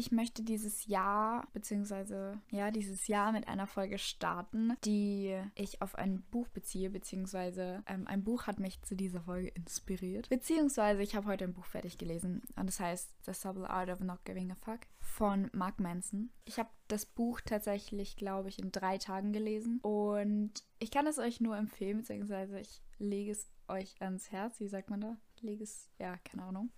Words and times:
Ich 0.00 0.12
möchte 0.12 0.42
dieses 0.42 0.86
Jahr, 0.86 1.46
beziehungsweise 1.52 2.40
ja, 2.50 2.70
dieses 2.70 3.06
Jahr 3.06 3.32
mit 3.32 3.48
einer 3.48 3.66
Folge 3.66 3.98
starten, 3.98 4.72
die 4.82 5.38
ich 5.54 5.82
auf 5.82 5.94
ein 5.94 6.22
Buch 6.30 6.48
beziehe, 6.48 6.88
beziehungsweise 6.88 7.82
ähm, 7.84 8.06
ein 8.06 8.24
Buch 8.24 8.46
hat 8.46 8.60
mich 8.60 8.80
zu 8.80 8.96
dieser 8.96 9.20
Folge 9.20 9.48
inspiriert. 9.48 10.30
Beziehungsweise 10.30 11.02
ich 11.02 11.14
habe 11.14 11.26
heute 11.26 11.44
ein 11.44 11.52
Buch 11.52 11.66
fertig 11.66 11.98
gelesen 11.98 12.40
und 12.56 12.66
das 12.66 12.80
heißt 12.80 13.10
The 13.26 13.34
Subtle 13.34 13.68
Art 13.68 13.90
of 13.90 14.00
Not 14.00 14.24
Giving 14.24 14.50
a 14.50 14.54
Fuck 14.54 14.80
von 15.00 15.50
Mark 15.52 15.78
Manson. 15.78 16.30
Ich 16.46 16.58
habe 16.58 16.70
das 16.88 17.04
Buch 17.04 17.42
tatsächlich, 17.42 18.16
glaube 18.16 18.48
ich, 18.48 18.58
in 18.58 18.72
drei 18.72 18.96
Tagen 18.96 19.34
gelesen 19.34 19.80
und 19.82 20.64
ich 20.78 20.90
kann 20.90 21.06
es 21.08 21.18
euch 21.18 21.42
nur 21.42 21.58
empfehlen, 21.58 21.98
beziehungsweise 21.98 22.58
ich 22.58 22.80
lege 22.96 23.32
es 23.32 23.50
euch 23.68 24.00
ans 24.00 24.32
Herz. 24.32 24.60
Wie 24.60 24.68
sagt 24.68 24.88
man 24.88 25.02
da? 25.02 25.16
Lege 25.42 25.62
es, 25.62 25.90
ja, 25.98 26.16
keine 26.24 26.44
Ahnung. 26.44 26.70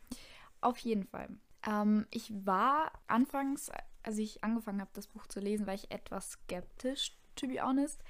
Auf 0.60 0.78
jeden 0.78 1.04
Fall. 1.04 1.28
Ähm, 1.66 2.06
ich 2.10 2.32
war 2.46 2.92
anfangs, 3.06 3.70
als 4.02 4.18
ich 4.18 4.42
angefangen 4.44 4.80
habe, 4.80 4.90
das 4.94 5.06
Buch 5.06 5.26
zu 5.26 5.40
lesen, 5.40 5.66
war 5.66 5.74
ich 5.74 5.90
etwas 5.90 6.32
skeptisch, 6.32 7.16
to 7.36 7.46
be 7.46 7.62
honest. 7.62 8.02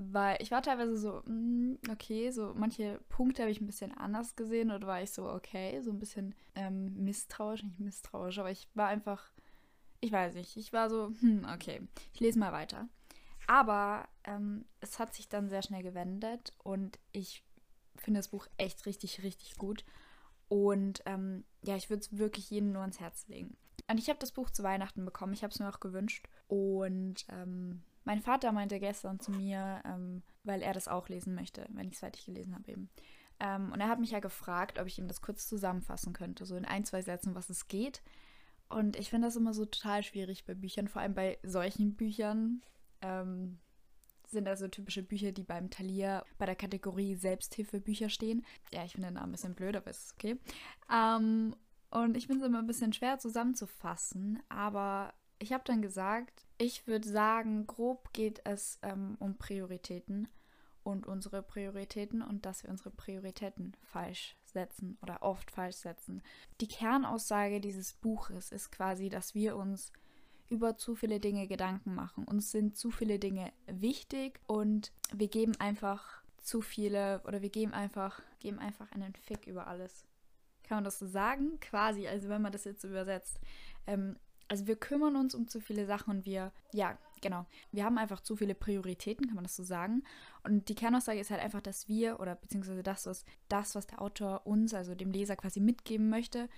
Weil 0.00 0.36
ich 0.40 0.52
war 0.52 0.62
teilweise 0.62 0.96
so, 0.96 1.22
mm, 1.26 1.78
okay, 1.90 2.30
so 2.30 2.54
manche 2.54 3.00
Punkte 3.08 3.42
habe 3.42 3.50
ich 3.50 3.60
ein 3.60 3.66
bisschen 3.66 3.92
anders 3.96 4.36
gesehen 4.36 4.70
oder 4.70 4.86
war 4.86 5.02
ich 5.02 5.10
so, 5.10 5.28
okay, 5.28 5.80
so 5.82 5.90
ein 5.90 5.98
bisschen 5.98 6.36
ähm, 6.54 6.94
misstrauisch, 7.02 7.64
nicht 7.64 7.80
misstrauisch, 7.80 8.38
aber 8.38 8.50
ich 8.52 8.68
war 8.74 8.86
einfach, 8.86 9.32
ich 10.00 10.12
weiß 10.12 10.34
nicht, 10.34 10.56
ich 10.56 10.72
war 10.72 10.88
so, 10.88 11.12
hm, 11.20 11.44
okay, 11.52 11.80
ich 12.12 12.20
lese 12.20 12.38
mal 12.38 12.52
weiter. 12.52 12.88
Aber 13.48 14.06
ähm, 14.22 14.66
es 14.80 15.00
hat 15.00 15.14
sich 15.14 15.28
dann 15.28 15.48
sehr 15.48 15.62
schnell 15.62 15.82
gewendet 15.82 16.52
und 16.62 16.98
ich 17.10 17.42
finde 17.96 18.20
das 18.20 18.28
Buch 18.28 18.46
echt 18.56 18.86
richtig, 18.86 19.24
richtig 19.24 19.56
gut. 19.56 19.84
Und 20.48 21.02
ähm, 21.06 21.44
ja, 21.62 21.76
ich 21.76 21.90
würde 21.90 22.00
es 22.00 22.16
wirklich 22.16 22.50
jedem 22.50 22.72
nur 22.72 22.82
ans 22.82 23.00
Herz 23.00 23.26
legen. 23.28 23.56
Und 23.90 23.98
ich 23.98 24.08
habe 24.08 24.18
das 24.18 24.32
Buch 24.32 24.50
zu 24.50 24.62
Weihnachten 24.62 25.04
bekommen. 25.04 25.32
Ich 25.32 25.42
habe 25.42 25.52
es 25.52 25.58
mir 25.58 25.68
auch 25.68 25.80
gewünscht. 25.80 26.28
Und 26.46 27.26
ähm, 27.30 27.82
mein 28.04 28.20
Vater 28.20 28.52
meinte 28.52 28.80
gestern 28.80 29.20
zu 29.20 29.30
mir, 29.30 29.82
ähm, 29.84 30.22
weil 30.44 30.62
er 30.62 30.72
das 30.72 30.88
auch 30.88 31.08
lesen 31.08 31.34
möchte, 31.34 31.66
wenn 31.70 31.88
ich 31.88 31.94
es 31.94 32.00
fertig 32.00 32.24
gelesen 32.26 32.54
habe 32.54 32.70
eben. 32.70 32.90
Ähm, 33.40 33.72
und 33.72 33.80
er 33.80 33.88
hat 33.88 34.00
mich 34.00 34.10
ja 34.10 34.20
gefragt, 34.20 34.78
ob 34.78 34.86
ich 34.86 34.98
ihm 34.98 35.08
das 35.08 35.22
kurz 35.22 35.46
zusammenfassen 35.46 36.12
könnte, 36.12 36.44
so 36.44 36.56
in 36.56 36.64
ein, 36.64 36.84
zwei 36.84 37.02
Sätzen, 37.02 37.34
was 37.34 37.50
es 37.50 37.68
geht. 37.68 38.02
Und 38.68 38.96
ich 38.96 39.10
finde 39.10 39.28
das 39.28 39.36
immer 39.36 39.54
so 39.54 39.64
total 39.64 40.02
schwierig 40.02 40.44
bei 40.44 40.54
Büchern, 40.54 40.88
vor 40.88 41.02
allem 41.02 41.14
bei 41.14 41.38
solchen 41.42 41.94
Büchern. 41.94 42.62
Ähm, 43.00 43.58
sind 44.30 44.48
also 44.48 44.68
typische 44.68 45.02
Bücher, 45.02 45.32
die 45.32 45.42
beim 45.42 45.70
Talier 45.70 46.24
bei 46.38 46.46
der 46.46 46.56
Kategorie 46.56 47.14
Selbsthilfebücher 47.14 48.08
stehen. 48.08 48.44
Ja, 48.72 48.84
ich 48.84 48.92
finde 48.92 49.08
den 49.08 49.14
Namen 49.14 49.30
ein 49.30 49.32
bisschen 49.32 49.54
blöd, 49.54 49.76
aber 49.76 49.90
ist 49.90 50.14
okay. 50.14 50.38
Ähm, 50.92 51.54
und 51.90 52.16
ich 52.16 52.26
finde 52.26 52.44
es 52.44 52.48
immer 52.48 52.58
ein 52.58 52.66
bisschen 52.66 52.92
schwer 52.92 53.18
zusammenzufassen, 53.18 54.42
aber 54.48 55.14
ich 55.38 55.52
habe 55.52 55.64
dann 55.64 55.80
gesagt, 55.80 56.46
ich 56.58 56.86
würde 56.86 57.08
sagen, 57.08 57.66
grob 57.66 58.12
geht 58.12 58.40
es 58.44 58.78
ähm, 58.82 59.16
um 59.20 59.38
Prioritäten 59.38 60.28
und 60.82 61.06
unsere 61.06 61.42
Prioritäten 61.42 62.22
und 62.22 62.44
dass 62.44 62.62
wir 62.62 62.70
unsere 62.70 62.90
Prioritäten 62.90 63.74
falsch 63.82 64.36
setzen 64.44 64.98
oder 65.02 65.22
oft 65.22 65.50
falsch 65.50 65.76
setzen. 65.76 66.22
Die 66.60 66.68
Kernaussage 66.68 67.60
dieses 67.60 67.92
Buches 67.92 68.50
ist 68.52 68.72
quasi, 68.72 69.08
dass 69.08 69.34
wir 69.34 69.56
uns 69.56 69.92
über 70.48 70.76
zu 70.76 70.94
viele 70.94 71.20
Dinge 71.20 71.46
Gedanken 71.46 71.94
machen. 71.94 72.24
Uns 72.24 72.50
sind 72.50 72.76
zu 72.76 72.90
viele 72.90 73.18
Dinge 73.18 73.52
wichtig 73.66 74.40
und 74.46 74.92
wir 75.12 75.28
geben 75.28 75.54
einfach 75.58 76.22
zu 76.38 76.60
viele 76.60 77.20
oder 77.24 77.42
wir 77.42 77.50
geben 77.50 77.72
einfach, 77.72 78.22
geben 78.40 78.58
einfach 78.58 78.90
einen 78.92 79.14
Fick 79.14 79.46
über 79.46 79.66
alles. 79.66 80.06
Kann 80.62 80.78
man 80.78 80.84
das 80.84 80.98
so 80.98 81.06
sagen? 81.06 81.60
Quasi, 81.60 82.08
also 82.08 82.28
wenn 82.28 82.42
man 82.42 82.52
das 82.52 82.64
jetzt 82.64 82.84
übersetzt. 82.84 83.40
Ähm, 83.86 84.16
also 84.48 84.66
wir 84.66 84.76
kümmern 84.76 85.16
uns 85.16 85.34
um 85.34 85.46
zu 85.46 85.60
viele 85.60 85.86
Sachen 85.86 86.10
und 86.10 86.26
wir, 86.26 86.52
ja, 86.72 86.96
genau, 87.20 87.46
wir 87.70 87.84
haben 87.84 87.98
einfach 87.98 88.20
zu 88.20 88.36
viele 88.36 88.54
Prioritäten, 88.54 89.26
kann 89.26 89.34
man 89.34 89.44
das 89.44 89.56
so 89.56 89.62
sagen. 89.62 90.02
Und 90.42 90.68
die 90.70 90.74
Kernaussage 90.74 91.20
ist 91.20 91.30
halt 91.30 91.42
einfach, 91.42 91.60
dass 91.60 91.88
wir 91.88 92.18
oder 92.20 92.34
beziehungsweise 92.34 92.82
das, 92.82 93.06
was 93.06 93.24
das, 93.48 93.74
was 93.74 93.86
der 93.86 94.00
Autor 94.00 94.46
uns, 94.46 94.72
also 94.72 94.94
dem 94.94 95.10
Leser 95.10 95.36
quasi 95.36 95.60
mitgeben 95.60 96.08
möchte, 96.08 96.48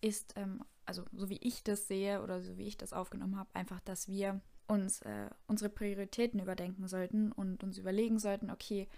ist 0.00 0.34
ähm, 0.36 0.62
also 0.86 1.04
so 1.12 1.28
wie 1.28 1.38
ich 1.42 1.62
das 1.64 1.88
sehe 1.88 2.22
oder 2.22 2.40
so 2.40 2.56
wie 2.56 2.66
ich 2.66 2.76
das 2.76 2.92
aufgenommen 2.92 3.36
habe, 3.36 3.50
einfach, 3.52 3.80
dass 3.80 4.08
wir 4.08 4.40
uns 4.68 5.02
äh, 5.02 5.28
unsere 5.46 5.70
Prioritäten 5.70 6.40
überdenken 6.40 6.88
sollten 6.88 7.32
und 7.32 7.62
uns 7.62 7.78
überlegen 7.78 8.18
sollten, 8.18 8.50
okay, 8.50 8.88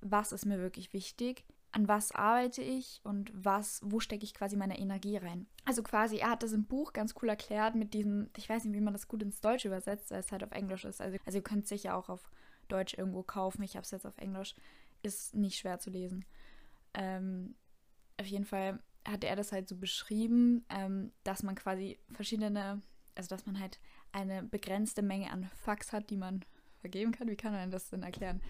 was 0.00 0.32
ist 0.32 0.46
mir 0.46 0.58
wirklich 0.58 0.92
wichtig? 0.92 1.44
An 1.70 1.88
was 1.88 2.12
arbeite 2.12 2.60
ich 2.62 3.00
und 3.02 3.30
was, 3.34 3.80
wo 3.82 3.98
stecke 3.98 4.24
ich 4.24 4.34
quasi 4.34 4.56
meine 4.56 4.78
Energie 4.78 5.16
rein? 5.16 5.46
Also 5.64 5.82
quasi, 5.82 6.18
er 6.18 6.30
hat 6.30 6.42
das 6.42 6.52
im 6.52 6.66
Buch 6.66 6.92
ganz 6.92 7.14
cool 7.22 7.30
erklärt 7.30 7.74
mit 7.74 7.94
diesem, 7.94 8.28
ich 8.36 8.48
weiß 8.48 8.64
nicht, 8.64 8.74
wie 8.74 8.80
man 8.82 8.92
das 8.92 9.08
gut 9.08 9.22
ins 9.22 9.40
Deutsche 9.40 9.68
übersetzt, 9.68 10.10
weil 10.10 10.20
es 10.20 10.32
halt 10.32 10.44
auf 10.44 10.50
Englisch 10.50 10.84
ist. 10.84 11.00
Also, 11.00 11.16
also 11.24 11.38
ihr 11.38 11.44
könnt 11.44 11.64
es 11.64 11.70
sicher 11.70 11.96
auch 11.96 12.10
auf 12.10 12.30
Deutsch 12.68 12.94
irgendwo 12.94 13.22
kaufen. 13.22 13.62
Ich 13.62 13.76
habe 13.76 13.84
es 13.84 13.90
jetzt 13.90 14.06
auf 14.06 14.18
Englisch. 14.18 14.54
Ist 15.02 15.34
nicht 15.34 15.58
schwer 15.58 15.78
zu 15.78 15.88
lesen. 15.88 16.26
Ähm, 16.94 17.54
auf 18.20 18.26
jeden 18.26 18.44
Fall 18.44 18.78
hat 19.06 19.24
er 19.24 19.36
das 19.36 19.52
halt 19.52 19.68
so 19.68 19.76
beschrieben, 19.76 20.64
ähm, 20.68 21.12
dass 21.24 21.42
man 21.42 21.54
quasi 21.54 21.98
verschiedene, 22.12 22.82
also 23.14 23.28
dass 23.28 23.46
man 23.46 23.58
halt 23.58 23.80
eine 24.12 24.42
begrenzte 24.42 25.02
Menge 25.02 25.30
an 25.30 25.50
Fax 25.56 25.92
hat, 25.92 26.10
die 26.10 26.16
man 26.16 26.44
vergeben 26.80 27.12
kann. 27.12 27.28
Wie 27.28 27.36
kann 27.36 27.52
man 27.52 27.70
das 27.70 27.88
denn 27.88 28.02
erklären? 28.02 28.42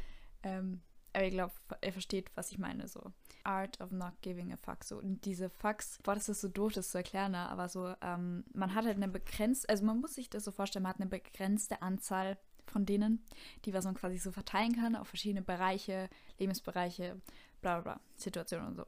Ähm, 0.43 0.81
aber 1.15 1.25
ich 1.25 1.33
glaube, 1.33 1.53
er 1.81 1.93
versteht, 1.93 2.31
was 2.35 2.51
ich 2.51 2.59
meine. 2.59 2.89
So 2.89 3.13
Art 3.45 3.81
of 3.81 3.91
not 3.93 4.15
giving 4.23 4.53
a 4.53 4.57
fuck. 4.57 4.85
So 4.85 4.99
und 4.99 5.25
diese 5.25 5.51
Fax, 5.51 5.99
boah, 6.03 6.15
das 6.15 6.29
ist 6.29 6.41
so 6.41 6.49
doof, 6.49 6.73
das 6.73 6.91
zu 6.91 6.99
erklären, 6.99 7.33
ne? 7.33 7.49
aber 7.49 7.69
so 7.69 7.95
ähm, 8.01 8.45
man 8.55 8.75
hat 8.75 8.85
halt 8.85 8.97
eine 8.97 9.09
begrenzte, 9.09 9.69
also 9.69 9.85
man 9.85 10.01
muss 10.01 10.15
sich 10.15 10.31
das 10.31 10.45
so 10.45 10.53
vorstellen, 10.53 10.85
man 10.85 10.91
hat 10.91 11.01
eine 11.01 11.11
begrenzte 11.11 11.83
Anzahl 11.83 12.39
von 12.67 12.87
denen, 12.87 13.25
die 13.65 13.73
man 13.73 13.95
quasi 13.95 14.19
so 14.19 14.33
verteilen 14.33 14.75
kann 14.75 14.97
auf 14.97 15.09
verschiedene 15.09 15.43
Bereiche, 15.43 16.09
Lebensbereiche, 16.39 17.21
bla 17.61 17.81
bla 17.81 17.95
bla, 17.95 18.01
Situationen 18.17 18.69
und 18.69 18.77
so 18.77 18.87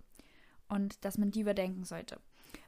und 0.69 1.05
dass 1.05 1.19
man 1.19 1.31
die 1.31 1.41
überdenken 1.41 1.85
sollte. 1.85 2.21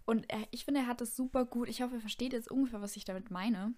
Und 0.05 0.31
er, 0.31 0.47
ich 0.51 0.65
finde, 0.65 0.81
er 0.81 0.87
hat 0.87 1.01
es 1.01 1.17
super 1.17 1.45
gut. 1.45 1.69
Ich 1.69 1.83
hoffe, 1.83 1.97
er 1.97 2.01
versteht 2.01 2.33
jetzt 2.33 2.51
ungefähr, 2.51 2.81
was 2.81 2.97
ich 2.97 3.05
damit 3.05 3.31
meine. 3.31 3.75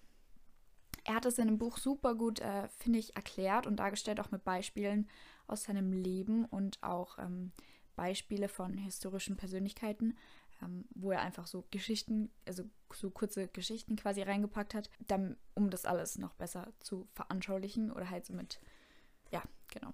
Er 1.05 1.15
hat 1.15 1.25
es 1.25 1.39
in 1.39 1.47
dem 1.47 1.57
Buch 1.57 1.77
super 1.77 2.15
gut, 2.15 2.39
äh, 2.39 2.67
finde 2.69 2.99
ich, 2.99 3.15
erklärt 3.15 3.65
und 3.65 3.77
dargestellt, 3.77 4.19
auch 4.19 4.31
mit 4.31 4.43
Beispielen 4.43 5.07
aus 5.47 5.63
seinem 5.63 5.91
Leben 5.91 6.45
und 6.45 6.81
auch 6.83 7.17
ähm, 7.17 7.51
Beispiele 7.95 8.47
von 8.47 8.77
historischen 8.77 9.35
Persönlichkeiten, 9.35 10.17
ähm, 10.61 10.85
wo 10.91 11.11
er 11.11 11.21
einfach 11.21 11.47
so 11.47 11.65
Geschichten, 11.71 12.31
also 12.45 12.63
so 12.93 13.09
kurze 13.09 13.47
Geschichten 13.47 13.95
quasi 13.95 14.21
reingepackt 14.21 14.73
hat, 14.73 14.89
dann, 15.07 15.37
um 15.53 15.69
das 15.69 15.85
alles 15.85 16.17
noch 16.17 16.33
besser 16.35 16.71
zu 16.79 17.07
veranschaulichen 17.11 17.91
oder 17.91 18.09
halt 18.09 18.25
so 18.25 18.33
mit, 18.33 18.59
ja, 19.31 19.41
genau. 19.67 19.93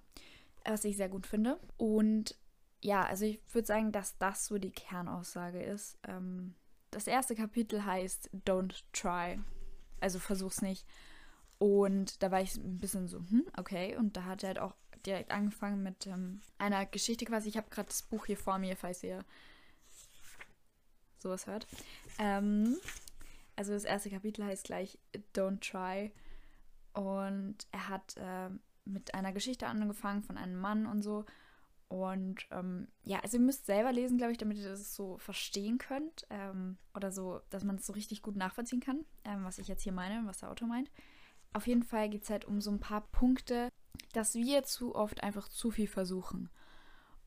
Was 0.64 0.84
ich 0.84 0.96
sehr 0.96 1.08
gut 1.08 1.26
finde. 1.26 1.60
Und 1.76 2.36
ja, 2.82 3.04
also 3.04 3.24
ich 3.24 3.40
würde 3.52 3.66
sagen, 3.66 3.92
dass 3.92 4.18
das 4.18 4.46
so 4.46 4.58
die 4.58 4.70
Kernaussage 4.70 5.62
ist. 5.62 5.98
Ähm, 6.06 6.54
das 6.90 7.06
erste 7.06 7.34
Kapitel 7.34 7.84
heißt 7.84 8.30
Don't 8.46 8.82
Try. 8.92 9.40
Also 10.00 10.18
versuch's 10.18 10.62
nicht. 10.62 10.86
Und 11.58 12.22
da 12.22 12.30
war 12.30 12.40
ich 12.40 12.56
ein 12.56 12.78
bisschen 12.78 13.08
so, 13.08 13.18
hm, 13.18 13.46
okay. 13.56 13.96
Und 13.96 14.16
da 14.16 14.24
hat 14.24 14.42
er 14.42 14.48
halt 14.48 14.58
auch 14.58 14.74
direkt 15.04 15.30
angefangen 15.30 15.82
mit 15.82 16.06
ähm, 16.06 16.40
einer 16.58 16.84
Geschichte 16.86 17.24
quasi. 17.24 17.48
Ich 17.48 17.56
habe 17.56 17.70
gerade 17.70 17.88
das 17.88 18.02
Buch 18.02 18.26
hier 18.26 18.36
vor 18.36 18.58
mir, 18.58 18.76
falls 18.76 19.02
ihr 19.02 19.24
sowas 21.18 21.46
hört. 21.46 21.66
Ähm, 22.18 22.76
also 23.56 23.72
das 23.72 23.84
erste 23.84 24.10
Kapitel 24.10 24.44
heißt 24.44 24.64
gleich 24.64 24.98
Don't 25.34 25.60
Try. 25.60 26.12
Und 26.92 27.56
er 27.72 27.88
hat 27.88 28.16
äh, 28.16 28.50
mit 28.84 29.14
einer 29.14 29.32
Geschichte 29.32 29.66
angefangen 29.66 30.22
von 30.22 30.36
einem 30.36 30.56
Mann 30.56 30.86
und 30.86 31.02
so. 31.02 31.24
Und 31.88 32.46
ähm, 32.50 32.88
ja, 33.04 33.20
also 33.20 33.36
ihr 33.36 33.42
müsst 33.42 33.66
selber 33.66 33.92
lesen, 33.92 34.18
glaube 34.18 34.32
ich, 34.32 34.38
damit 34.38 34.58
ihr 34.58 34.68
das 34.68 34.94
so 34.94 35.18
verstehen 35.18 35.78
könnt. 35.78 36.26
Ähm, 36.30 36.78
oder 36.94 37.12
so, 37.12 37.40
dass 37.50 37.64
man 37.64 37.76
es 37.76 37.86
so 37.86 37.92
richtig 37.92 38.22
gut 38.22 38.36
nachvollziehen 38.36 38.80
kann, 38.80 39.04
ähm, 39.24 39.44
was 39.44 39.58
ich 39.58 39.68
jetzt 39.68 39.82
hier 39.82 39.92
meine 39.92 40.26
was 40.26 40.38
der 40.38 40.50
Autor 40.50 40.68
meint. 40.68 40.90
Auf 41.52 41.66
jeden 41.66 41.84
Fall 41.84 42.08
geht 42.08 42.24
es 42.24 42.30
halt 42.30 42.44
um 42.44 42.60
so 42.60 42.70
ein 42.70 42.80
paar 42.80 43.02
Punkte, 43.12 43.70
dass 44.12 44.34
wir 44.34 44.64
zu 44.64 44.94
oft 44.94 45.22
einfach 45.22 45.48
zu 45.48 45.70
viel 45.70 45.86
versuchen. 45.86 46.50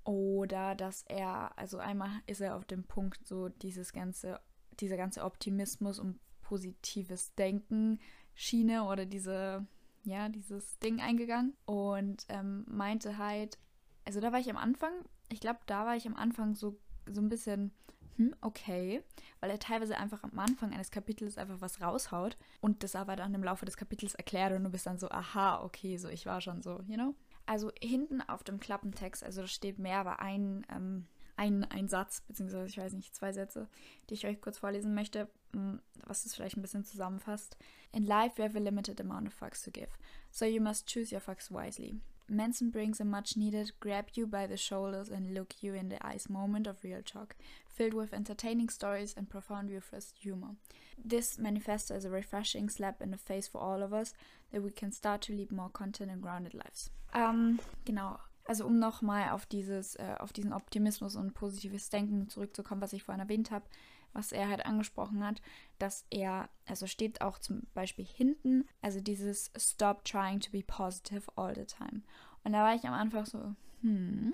Oder 0.03 0.75
dass 0.75 1.03
er, 1.03 1.57
also 1.57 1.77
einmal 1.77 2.09
ist 2.25 2.41
er 2.41 2.55
auf 2.55 2.65
dem 2.65 2.83
Punkt, 2.83 3.27
so 3.27 3.49
dieses 3.49 3.93
ganze, 3.93 4.39
dieser 4.79 4.97
ganze 4.97 5.23
Optimismus 5.23 5.99
und 5.99 6.19
positives 6.41 7.33
Denken 7.35 7.99
Schiene 8.33 8.85
oder 8.85 9.05
diese, 9.05 9.65
ja, 10.03 10.29
dieses 10.29 10.79
Ding 10.79 10.99
eingegangen 11.01 11.55
und 11.65 12.25
ähm, 12.29 12.65
meinte 12.67 13.17
halt, 13.17 13.59
also 14.05 14.19
da 14.19 14.31
war 14.31 14.39
ich 14.39 14.49
am 14.49 14.57
Anfang, 14.57 14.91
ich 15.29 15.39
glaube, 15.39 15.59
da 15.65 15.85
war 15.85 15.95
ich 15.95 16.07
am 16.07 16.15
Anfang 16.15 16.55
so, 16.55 16.77
so 17.07 17.21
ein 17.21 17.29
bisschen, 17.29 17.71
hm, 18.17 18.35
okay, 18.41 19.03
weil 19.39 19.49
er 19.49 19.59
teilweise 19.59 19.97
einfach 19.97 20.23
am 20.23 20.37
Anfang 20.39 20.73
eines 20.73 20.91
Kapitels 20.91 21.37
einfach 21.37 21.61
was 21.61 21.81
raushaut 21.81 22.35
und 22.61 22.83
das 22.83 22.95
aber 22.95 23.15
dann 23.15 23.33
im 23.33 23.43
Laufe 23.43 23.65
des 23.65 23.77
Kapitels 23.77 24.15
erklärt 24.15 24.53
und 24.53 24.63
du 24.63 24.69
bist 24.69 24.85
dann 24.85 24.99
so, 24.99 25.09
aha, 25.09 25.63
okay, 25.63 25.97
so 25.97 26.09
ich 26.09 26.25
war 26.25 26.41
schon 26.41 26.61
so, 26.61 26.81
you 26.87 26.95
know? 26.95 27.15
Also 27.45 27.71
hinten 27.81 28.21
auf 28.21 28.43
dem 28.43 28.59
Klappentext, 28.59 29.23
also 29.23 29.41
da 29.41 29.47
steht 29.47 29.79
mehr, 29.79 29.99
aber 29.99 30.19
ein, 30.19 30.65
ähm, 30.69 31.07
ein, 31.35 31.63
ein 31.63 31.87
Satz, 31.87 32.21
beziehungsweise 32.27 32.65
ich 32.65 32.77
weiß 32.77 32.93
nicht, 32.93 33.15
zwei 33.15 33.31
Sätze, 33.31 33.69
die 34.09 34.15
ich 34.15 34.27
euch 34.27 34.41
kurz 34.41 34.57
vorlesen 34.57 34.93
möchte, 34.93 35.29
mm, 35.53 35.75
was 36.05 36.25
es 36.25 36.35
vielleicht 36.35 36.57
ein 36.57 36.61
bisschen 36.61 36.83
zusammenfasst. 36.83 37.57
In 37.93 38.05
life 38.05 38.37
we 38.37 38.43
have 38.43 38.57
a 38.57 38.61
limited 38.61 38.99
amount 38.99 39.27
of 39.27 39.33
fucks 39.33 39.63
to 39.63 39.71
give, 39.71 39.89
so 40.29 40.45
you 40.45 40.61
must 40.61 40.87
choose 40.87 41.15
your 41.15 41.21
fucks 41.21 41.49
wisely. 41.49 42.01
Manson 42.29 42.69
brings 42.69 42.99
a 42.99 43.05
much 43.05 43.35
needed 43.35 43.71
grab 43.79 44.07
you 44.13 44.27
by 44.27 44.47
the 44.47 44.57
shoulders 44.57 45.09
and 45.09 45.33
look 45.33 45.55
you 45.61 45.73
in 45.73 45.89
the 45.89 46.05
eyes 46.05 46.29
moment 46.29 46.67
of 46.67 46.83
real 46.83 47.01
talk, 47.01 47.35
filled 47.67 47.93
with 47.93 48.13
entertaining 48.13 48.69
stories 48.69 49.13
and 49.17 49.29
profound 49.29 49.69
Euphorist 49.69 50.13
humor. 50.19 50.55
This 51.03 51.37
manifests 51.37 51.91
as 51.91 52.05
a 52.05 52.09
refreshing 52.09 52.69
slap 52.69 53.01
in 53.01 53.11
the 53.11 53.17
face 53.17 53.47
for 53.47 53.61
all 53.61 53.81
of 53.81 53.93
us, 53.93 54.13
that 54.51 54.61
we 54.61 54.71
can 54.71 54.91
start 54.91 55.21
to 55.21 55.33
lead 55.33 55.51
more 55.51 55.69
content 55.69 56.11
and 56.11 56.21
grounded 56.21 56.53
lives. 56.53 56.89
Ähm, 57.13 57.59
genau. 57.85 58.19
Also 58.49 58.65
um 58.65 58.79
nochmal 58.79 59.29
auf 59.29 59.45
dieses, 59.45 59.93
äh, 59.97 60.15
auf 60.17 60.33
diesen 60.33 60.53
Optimismus 60.53 61.15
und 61.15 61.35
positives 61.35 61.91
Denken 61.91 62.29
zurückzukommen, 62.29 62.81
was 62.81 62.93
ich 62.93 63.03
vorhin 63.03 63.21
erwähnt 63.21 63.51
habe, 63.51 63.63
was 64.11 64.31
er 64.31 64.49
halt 64.49 64.65
angesprochen 64.65 65.23
hat, 65.23 65.39
dass 65.77 66.03
er, 66.09 66.49
also 66.65 66.87
steht 66.87 67.21
auch 67.21 67.37
zum 67.37 67.67
Beispiel 67.75 68.05
hinten, 68.05 68.67
also 68.81 69.01
dieses 69.01 69.51
Stop 69.55 70.03
trying 70.03 70.39
to 70.39 70.49
be 70.49 70.63
positive 70.63 71.31
all 71.35 71.53
the 71.53 71.65
time. 71.65 72.01
Und 72.43 72.53
da 72.53 72.63
war 72.63 72.73
ich 72.73 72.87
am 72.87 72.93
Anfang 72.95 73.27
so, 73.27 73.53
hm, 73.81 74.33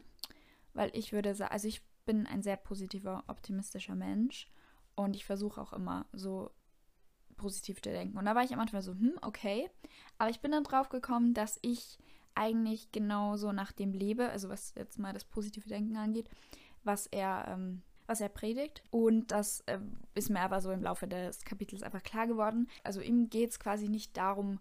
weil 0.73 0.91
ich 0.93 1.11
würde 1.11 1.35
sagen, 1.35 1.51
also 1.51 1.67
ich 1.67 1.83
bin 2.05 2.25
ein 2.25 2.41
sehr 2.41 2.55
positiver, 2.55 3.25
optimistischer 3.27 3.95
Mensch 3.95 4.49
und 4.95 5.17
ich 5.17 5.25
versuche 5.25 5.59
auch 5.59 5.73
immer 5.73 6.05
so 6.13 6.51
positiv 7.35 7.81
zu 7.81 7.89
denken. 7.89 8.17
Und 8.17 8.23
da 8.23 8.33
war 8.33 8.45
ich 8.45 8.53
am 8.53 8.61
Anfang 8.61 8.81
so, 8.81 8.93
hm, 8.93 9.19
okay. 9.23 9.69
Aber 10.17 10.29
ich 10.29 10.39
bin 10.39 10.53
dann 10.53 10.63
drauf 10.63 10.87
gekommen, 10.87 11.33
dass 11.33 11.59
ich 11.61 11.99
eigentlich 12.35 12.91
genauso 12.91 13.51
nach 13.51 13.71
dem 13.71 13.93
lebe, 13.93 14.29
also 14.29 14.49
was 14.49 14.73
jetzt 14.75 14.99
mal 14.99 15.13
das 15.13 15.25
positive 15.25 15.67
Denken 15.67 15.97
angeht, 15.97 16.29
was 16.83 17.07
er 17.07 17.45
ähm, 17.49 17.81
was 18.07 18.21
er 18.21 18.29
predigt. 18.29 18.83
Und 18.91 19.31
das 19.31 19.61
äh, 19.61 19.79
ist 20.13 20.29
mir 20.29 20.41
aber 20.41 20.61
so 20.61 20.71
im 20.71 20.83
Laufe 20.83 21.07
des 21.07 21.43
Kapitels 21.43 21.83
einfach 21.83 22.03
klar 22.03 22.27
geworden. 22.27 22.67
Also 22.83 23.01
ihm 23.01 23.29
geht 23.29 23.51
es 23.51 23.59
quasi 23.59 23.89
nicht 23.89 24.15
darum, 24.17 24.59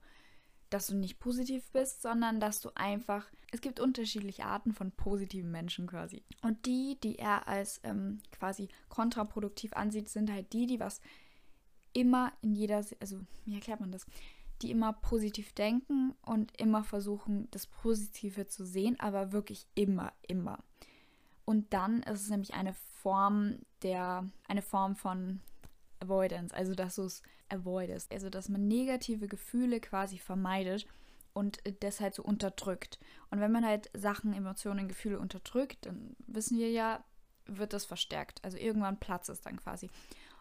dass 0.71 0.87
du 0.89 0.97
nicht 0.97 1.21
positiv 1.21 1.71
bist, 1.73 2.03
sondern 2.03 2.41
dass 2.41 2.61
du 2.61 2.71
einfach, 2.75 3.27
es 3.53 3.61
gibt 3.61 3.81
unterschiedliche 3.81 4.45
Arten 4.45 4.73
von 4.73 4.91
positiven 4.91 5.51
Menschen 5.51 5.87
quasi. 5.87 6.23
Und 6.43 6.67
die, 6.67 6.99
die 7.03 7.19
er 7.19 7.47
als 7.47 7.81
ähm, 7.85 8.19
quasi 8.33 8.69
kontraproduktiv 8.89 9.73
ansieht, 9.75 10.09
sind 10.09 10.33
halt 10.33 10.53
die, 10.53 10.67
die 10.67 10.81
was 10.81 11.01
immer 11.93 12.33
in 12.43 12.55
jeder, 12.55 12.85
also 13.01 13.21
wie 13.45 13.55
erklärt 13.55 13.81
man 13.81 13.93
das? 13.93 14.07
Die 14.65 14.71
immer 14.71 14.95
positiv 14.95 15.53
denken 15.53 16.15
und 16.23 16.59
immer 16.59 16.85
versuchen, 16.85 17.49
das 17.51 17.67
Positive 17.67 18.47
zu 18.47 18.65
sehen, 18.65 18.99
aber 18.99 19.33
wirklich 19.33 19.67
immer, 19.75 20.15
immer. 20.27 20.59
Und 21.45 21.75
dann 21.75 22.03
ist 22.03 22.23
es 22.23 22.31
nämlich 22.31 22.55
eine 22.55 22.73
Form 22.73 23.59
der, 23.83 24.27
eine 24.49 24.63
Form 24.63 24.97
von 24.97 25.41
Avoidance, 26.01 26.55
also 26.55 26.75
dass 26.75 26.95
du 26.95 27.03
es 27.03 27.23
avoidest, 27.51 28.11
also 28.11 28.31
dass 28.31 28.49
man 28.49 28.67
negative 28.67 29.29
Gefühle 29.29 29.81
quasi 29.81 30.17
vermeidet 30.17 30.87
und 31.35 31.59
das 31.81 32.01
halt 32.01 32.15
so 32.15 32.23
unterdrückt. 32.23 32.99
Und 33.31 33.41
wenn 33.41 33.53
man 33.53 33.67
halt 33.67 33.91
Sachen, 33.93 34.33
Emotionen, 34.33 34.89
Gefühle 34.89 35.19
unterdrückt, 35.19 35.85
dann 35.85 36.17
wissen 36.27 36.59
wir 36.59 36.71
ja, 36.71 37.05
wird 37.45 37.75
das 37.75 37.85
verstärkt. 37.85 38.43
Also 38.43 38.57
irgendwann 38.57 38.99
platzt 38.99 39.29
es 39.29 39.43
dann 39.43 39.61
quasi. 39.61 39.91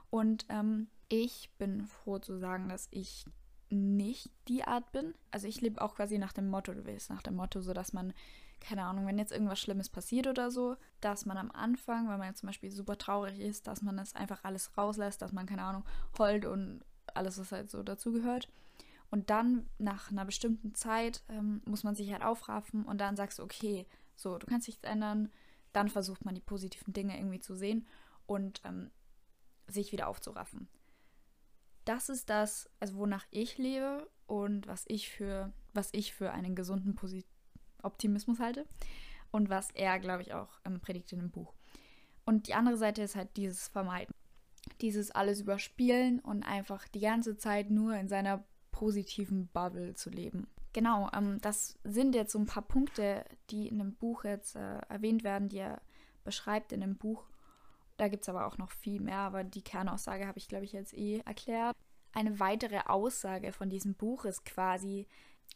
Und 0.09 0.45
ähm, 0.47 0.87
ich 1.09 1.49
bin 1.57 1.85
froh 1.87 2.19
zu 2.19 2.37
sagen, 2.37 2.69
dass 2.69 2.87
ich 2.91 3.25
nicht 3.73 4.31
die 4.47 4.63
Art 4.63 4.91
bin. 4.91 5.13
Also 5.31 5.47
ich 5.47 5.61
lebe 5.61 5.81
auch 5.81 5.95
quasi 5.95 6.17
nach 6.17 6.33
dem 6.33 6.49
Motto, 6.49 6.73
du 6.73 6.85
willst 6.85 7.09
nach 7.09 7.23
dem 7.23 7.35
Motto, 7.35 7.61
so 7.61 7.73
dass 7.73 7.93
man 7.93 8.13
keine 8.63 8.85
Ahnung, 8.85 9.05
wenn 9.05 9.19
jetzt 9.19 9.31
irgendwas 9.31 9.59
Schlimmes 9.59 9.89
passiert 9.89 10.25
oder 10.25 10.49
so, 10.49 10.77
dass 11.01 11.25
man 11.25 11.37
am 11.37 11.51
Anfang, 11.51 12.07
wenn 12.09 12.17
man 12.17 12.33
zum 12.33 12.47
Beispiel 12.47 12.71
super 12.71 12.97
traurig 12.97 13.39
ist, 13.39 13.67
dass 13.67 13.81
man 13.81 13.97
das 13.97 14.15
einfach 14.15 14.43
alles 14.43 14.77
rauslässt, 14.77 15.21
dass 15.21 15.33
man, 15.33 15.45
keine 15.45 15.63
Ahnung, 15.63 15.83
heult 16.17 16.45
und 16.45 16.81
alles, 17.13 17.37
was 17.37 17.51
halt 17.51 17.69
so 17.69 17.83
dazugehört. 17.83 18.47
Und 19.11 19.29
dann, 19.29 19.69
nach 19.77 20.09
einer 20.09 20.25
bestimmten 20.25 20.73
Zeit, 20.73 21.23
ähm, 21.29 21.61
muss 21.65 21.83
man 21.83 21.93
sich 21.93 22.11
halt 22.11 22.23
aufraffen 22.23 22.85
und 22.85 22.99
dann 22.99 23.15
sagst 23.15 23.39
du, 23.39 23.43
okay, 23.43 23.85
so, 24.15 24.37
du 24.37 24.47
kannst 24.47 24.67
nichts 24.67 24.83
ändern. 24.83 25.29
Dann 25.73 25.89
versucht 25.89 26.23
man 26.23 26.33
die 26.33 26.41
positiven 26.41 26.93
Dinge 26.93 27.17
irgendwie 27.17 27.39
zu 27.39 27.55
sehen 27.55 27.85
und 28.25 28.61
ähm, 28.63 28.91
sich 29.67 29.91
wieder 29.91 30.07
aufzuraffen. 30.07 30.67
Das 31.85 32.09
ist 32.09 32.30
das, 32.30 32.69
also 32.80 32.95
wonach 32.95 33.25
ich 33.31 33.57
lebe 33.57 34.09
und 34.25 34.68
was 34.68 34.85
ich 34.88 35.09
für, 35.09 35.51
was 35.74 35.89
ich 35.91 36.13
für 36.13 36.31
einen 36.31 36.56
gesunden, 36.56 36.95
posit 36.95 37.25
Optimismus 37.81 38.39
halte 38.39 38.65
und 39.31 39.50
was 39.50 39.71
er, 39.71 40.00
glaube 40.00 40.21
ich, 40.21 40.33
auch 40.33 40.59
ähm, 40.65 40.80
predigt 40.80 41.12
in 41.12 41.19
dem 41.19 41.31
Buch. 41.31 41.53
Und 42.25 42.47
die 42.47 42.53
andere 42.53 42.77
Seite 42.77 43.01
ist 43.01 43.15
halt 43.15 43.35
dieses 43.35 43.68
Vermeiden. 43.68 44.15
Dieses 44.80 45.12
alles 45.12 45.41
überspielen 45.41 46.19
und 46.19 46.44
einfach 46.44 46.88
die 46.88 47.01
ganze 47.01 47.35
Zeit 47.38 47.69
nur 47.69 47.95
in 47.97 48.07
seiner 48.07 48.45
positiven 48.71 49.47
Bubble 49.47 49.94
zu 49.94 50.09
leben. 50.09 50.47
Genau, 50.71 51.09
ähm, 51.13 51.39
das 51.41 51.77
sind 51.83 52.15
jetzt 52.15 52.31
so 52.31 52.39
ein 52.39 52.45
paar 52.45 52.63
Punkte, 52.63 53.25
die 53.50 53.68
in 53.68 53.77
dem 53.77 53.94
Buch 53.95 54.24
jetzt 54.24 54.56
äh, 54.56 54.80
erwähnt 54.89 55.24
werden, 55.24 55.50
die 55.50 55.59
er 55.59 55.81
beschreibt 56.24 56.71
in 56.71 56.81
dem 56.81 56.97
Buch. 56.97 57.25
Da 57.98 58.07
gibt 58.07 58.24
es 58.24 58.30
aber 58.30 58.48
auch 58.48 58.57
noch 58.57 58.72
viel 58.72 59.00
mehr, 59.00 59.19
aber 59.19 59.44
die 59.44 59.62
Kernaussage 59.62 60.28
habe 60.28 60.40
ich, 60.40 60.48
glaube 60.48 60.66
ich, 60.66 60.74
jetzt 60.74 60.94
eh 60.94 61.19
erklärt. 61.25 61.75
Eine 62.13 62.40
weitere 62.40 62.80
Aussage 62.86 63.51
von 63.51 63.69
diesem 63.69 63.95
Buch 63.95 64.25
ist 64.25 64.45
quasi, 64.45 65.07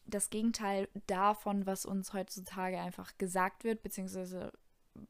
das 0.06 0.30
Gegenteil 0.30 0.88
davon, 1.07 1.66
was 1.66 1.86
uns 1.86 2.13
heutzutage 2.13 2.80
einfach 2.80 3.18
gesagt 3.18 3.63
wird, 3.63 3.84
beziehungsweise 3.84 4.51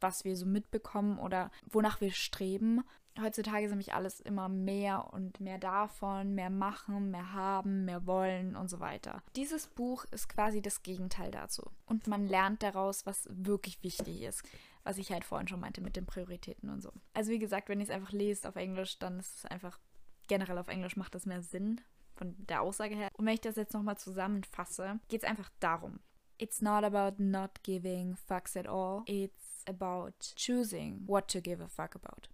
was 0.02 0.26
wir 0.26 0.36
so 0.36 0.46
mitbekommen 0.46 1.18
oder 1.20 1.52
wonach 1.66 2.02
wir 2.02 2.12
streben. 2.12 2.84
Heutzutage 3.20 3.66
ist 3.66 3.72
nämlich 3.72 3.94
alles 3.94 4.20
immer 4.20 4.48
mehr 4.48 5.12
und 5.14 5.40
mehr 5.40 5.58
davon, 5.58 6.36
mehr 6.36 6.50
machen, 6.50 7.10
mehr 7.10 7.34
haben, 7.34 7.86
mehr 7.86 8.06
wollen 8.06 8.56
und 8.56 8.70
so 8.70 8.80
weiter. 8.80 9.24
Dieses 9.36 9.68
Buch 9.68 10.06
ist 10.12 10.30
quasi 10.30 10.62
das 10.62 10.84
Gegenteil 10.84 11.32
dazu. 11.32 11.64
Und 11.86 12.06
man 12.08 12.28
lernt 12.28 12.62
daraus, 12.62 13.06
was 13.06 13.28
wirklich 13.32 13.82
wichtig 13.82 14.22
ist. 14.22 14.44
Was 14.88 14.98
ich 14.98 15.12
halt 15.12 15.25
vorhin 15.25 15.50
schon 15.50 15.60
meinte 15.60 15.81
mit 15.81 15.98
den 15.98 16.06
Prioritäten 16.06 16.69
und 16.69 16.81
so. 16.81 16.94
Also 17.13 17.30
wie 17.30 17.39
gesagt, 17.39 17.68
wenn 17.68 17.81
ihr 17.81 17.84
es 17.84 17.89
einfach 17.89 18.13
lest 18.13 18.48
auf 18.48 18.56
Englisch, 18.56 18.98
dann 19.00 19.19
ist 19.19 19.39
es 19.39 19.45
einfach 19.45 19.80
generell 20.28 20.57
auf 20.57 20.69
Englisch 20.69 20.95
macht 20.95 21.13
das 21.13 21.25
mehr 21.25 21.42
Sinn, 21.42 21.81
von 22.16 22.36
der 22.38 22.62
Aussage 22.62 22.95
her. 22.95 23.10
Und 23.18 23.25
wenn 23.25 23.34
ich 23.34 23.42
das 23.42 23.57
jetzt 23.57 23.74
nochmal 23.74 23.98
zusammenfasse, 23.98 25.01
geht 25.10 25.24
es 25.24 25.30
einfach 25.30 25.50
darum. 25.60 26.00
It's 26.38 26.62
not 26.62 26.86
about 26.86 27.22
not 27.22 27.63
giving 27.63 28.16
fucks 28.16 28.56
at 28.56 28.66
all. 28.66 29.04
It's 29.07 29.66
about 29.68 30.13
choosing 30.38 31.06
what 31.06 31.28
to 31.33 31.42
give 31.42 31.62
a 31.62 31.68
fuck 31.68 31.95
about. 31.95 32.30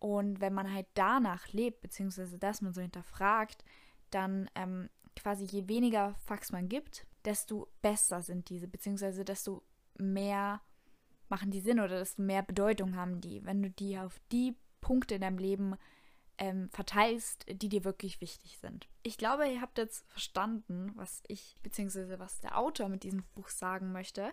Und 0.00 0.40
wenn 0.40 0.52
man 0.52 0.72
halt 0.72 0.88
danach 0.94 1.52
lebt, 1.52 1.80
beziehungsweise 1.80 2.38
das 2.38 2.60
man 2.60 2.72
so 2.72 2.80
hinterfragt, 2.80 3.64
dann 4.10 4.50
ähm, 4.56 4.90
quasi 5.14 5.44
je 5.44 5.68
weniger 5.68 6.16
Fucks 6.26 6.50
man 6.50 6.68
gibt, 6.68 7.06
desto 7.24 7.68
besser 7.82 8.20
sind 8.20 8.48
diese, 8.48 8.66
beziehungsweise 8.66 9.24
desto 9.24 9.62
mehr 9.98 10.60
machen 11.32 11.50
die 11.50 11.60
Sinn 11.60 11.80
oder 11.80 11.98
desto 11.98 12.20
mehr 12.20 12.42
Bedeutung 12.42 12.94
haben 12.94 13.22
die, 13.22 13.42
wenn 13.46 13.62
du 13.62 13.70
die 13.70 13.98
auf 13.98 14.20
die 14.30 14.54
Punkte 14.82 15.14
in 15.14 15.22
deinem 15.22 15.38
Leben 15.38 15.76
ähm, 16.36 16.68
verteilst, 16.68 17.46
die 17.48 17.70
dir 17.70 17.84
wirklich 17.84 18.20
wichtig 18.20 18.58
sind. 18.58 18.86
Ich 19.02 19.16
glaube, 19.16 19.48
ihr 19.48 19.62
habt 19.62 19.78
jetzt 19.78 20.06
verstanden, 20.10 20.92
was 20.94 21.22
ich 21.28 21.56
bzw. 21.62 22.18
was 22.18 22.40
der 22.40 22.58
Autor 22.58 22.90
mit 22.90 23.02
diesem 23.02 23.22
Buch 23.34 23.48
sagen 23.48 23.92
möchte. 23.92 24.30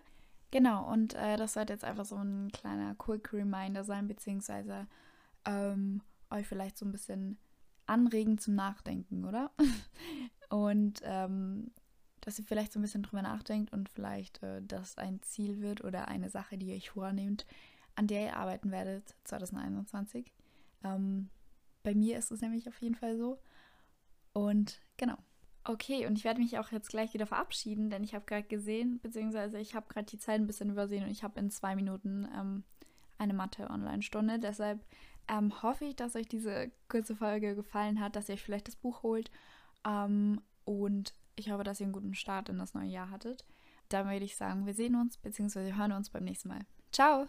Genau, 0.51 0.91
und 0.91 1.13
äh, 1.13 1.37
das 1.37 1.53
sollte 1.53 1.71
jetzt 1.71 1.85
einfach 1.85 2.03
so 2.03 2.17
ein 2.17 2.51
kleiner 2.51 2.95
Quick 2.95 3.31
Reminder 3.31 3.85
sein, 3.85 4.09
beziehungsweise 4.09 4.85
ähm, 5.45 6.01
euch 6.29 6.47
vielleicht 6.47 6.77
so 6.77 6.85
ein 6.85 6.91
bisschen 6.91 7.37
anregen 7.85 8.39
zum 8.39 8.55
Nachdenken, 8.55 9.23
oder? 9.23 9.51
und 10.49 10.99
ähm, 11.05 11.71
dass 12.25 12.39
ihr 12.39 12.45
vielleicht 12.45 12.73
so 12.73 12.79
ein 12.79 12.81
bisschen 12.81 13.03
drüber 13.03 13.21
nachdenkt 13.21 13.71
und 13.73 13.89
vielleicht 13.89 14.41
äh, 14.43 14.61
das 14.61 14.97
ein 14.97 15.21
Ziel 15.21 15.61
wird 15.61 15.83
oder 15.83 16.07
eine 16.07 16.29
Sache, 16.29 16.57
die 16.57 16.67
ihr 16.67 16.75
euch 16.75 16.91
vornehmt, 16.91 17.45
an 17.95 18.07
der 18.07 18.25
ihr 18.25 18.37
arbeiten 18.37 18.71
werdet 18.71 19.15
2021. 19.25 20.31
Ähm, 20.83 21.29
bei 21.83 21.95
mir 21.95 22.17
ist 22.17 22.31
es 22.31 22.41
nämlich 22.41 22.67
auf 22.67 22.79
jeden 22.81 22.95
Fall 22.95 23.17
so. 23.17 23.39
Und 24.33 24.81
genau. 24.97 25.17
Okay, 25.63 26.07
und 26.07 26.17
ich 26.17 26.23
werde 26.23 26.39
mich 26.39 26.57
auch 26.57 26.71
jetzt 26.71 26.89
gleich 26.89 27.13
wieder 27.13 27.25
verabschieden, 27.25 27.89
denn 27.89 28.03
ich 28.03 28.15
habe 28.15 28.25
gerade 28.25 28.47
gesehen, 28.47 28.99
beziehungsweise 29.01 29.59
ich 29.59 29.75
habe 29.75 29.87
gerade 29.89 30.05
die 30.05 30.17
Zeit 30.17 30.39
ein 30.39 30.47
bisschen 30.47 30.69
übersehen 30.69 31.03
und 31.03 31.11
ich 31.11 31.23
habe 31.23 31.39
in 31.39 31.51
zwei 31.51 31.75
Minuten 31.75 32.27
ähm, 32.35 32.63
eine 33.17 33.33
Mathe-Online-Stunde. 33.33 34.39
Deshalb 34.39 34.83
ähm, 35.27 35.61
hoffe 35.61 35.85
ich, 35.85 35.95
dass 35.95 36.15
euch 36.15 36.27
diese 36.27 36.71
kurze 36.87 37.15
Folge 37.15 37.55
gefallen 37.55 37.99
hat, 37.99 38.15
dass 38.15 38.29
ihr 38.29 38.35
euch 38.35 38.41
vielleicht 38.41 38.67
das 38.67 38.77
Buch 38.77 39.03
holt. 39.03 39.29
Ähm, 39.85 40.41
und 40.65 41.13
ich 41.39 41.51
hoffe, 41.51 41.63
dass 41.63 41.79
ihr 41.79 41.85
einen 41.85 41.93
guten 41.93 42.13
Start 42.13 42.49
in 42.49 42.57
das 42.57 42.73
neue 42.73 42.89
Jahr 42.89 43.09
hattet. 43.09 43.45
Dann 43.89 44.07
würde 44.07 44.25
ich 44.25 44.35
sagen, 44.35 44.65
wir 44.65 44.73
sehen 44.73 44.95
uns, 44.95 45.17
beziehungsweise 45.17 45.75
hören 45.75 45.93
uns 45.93 46.09
beim 46.09 46.23
nächsten 46.23 46.49
Mal. 46.49 46.61
Ciao! 46.91 47.27